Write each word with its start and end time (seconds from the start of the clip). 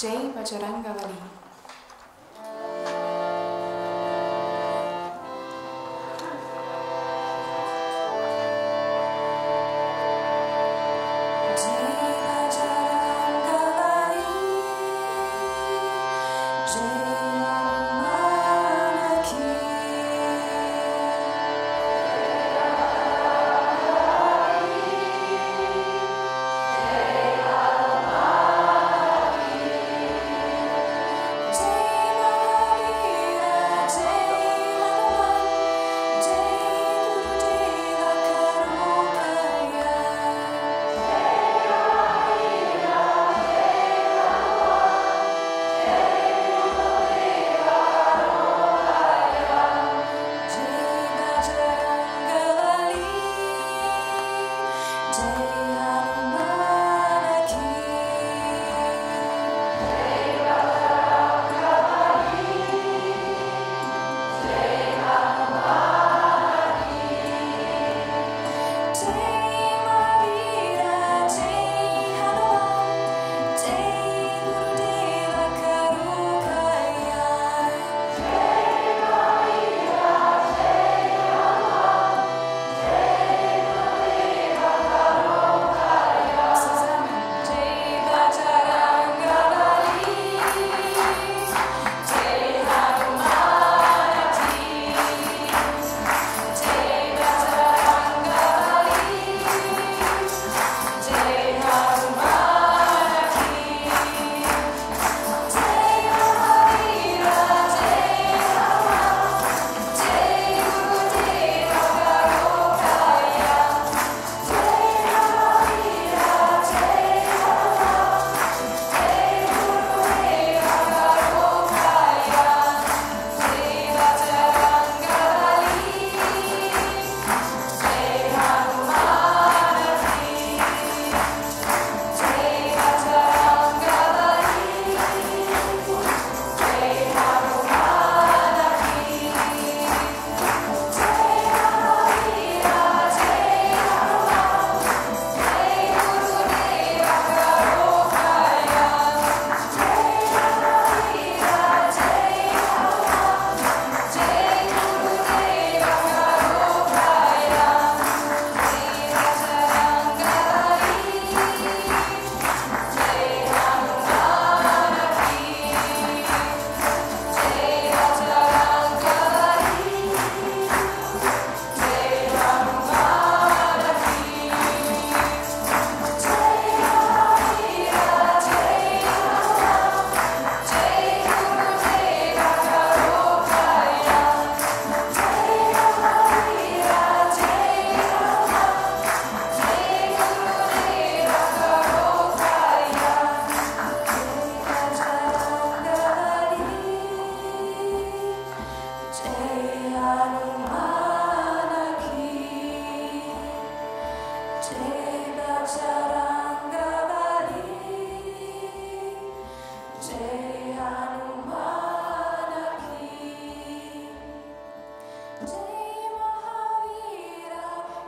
Jai 0.00 0.28
பஜரங்கவலி 0.34 1.18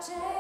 Jai 0.07 0.34